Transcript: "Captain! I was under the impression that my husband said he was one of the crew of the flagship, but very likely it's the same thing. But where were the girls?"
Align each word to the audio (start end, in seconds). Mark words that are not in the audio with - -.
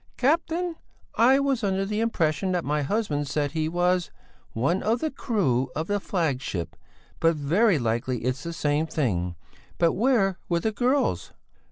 "Captain! 0.17 0.77
I 1.13 1.39
was 1.39 1.63
under 1.63 1.85
the 1.85 1.99
impression 1.99 2.53
that 2.53 2.65
my 2.65 2.81
husband 2.81 3.27
said 3.27 3.51
he 3.51 3.69
was 3.69 4.09
one 4.53 4.81
of 4.81 4.99
the 4.99 5.11
crew 5.11 5.69
of 5.75 5.85
the 5.85 5.99
flagship, 5.99 6.75
but 7.19 7.35
very 7.35 7.77
likely 7.77 8.23
it's 8.23 8.41
the 8.41 8.51
same 8.51 8.87
thing. 8.87 9.35
But 9.77 9.91
where 9.93 10.39
were 10.49 10.59
the 10.61 10.71
girls?" 10.71 11.33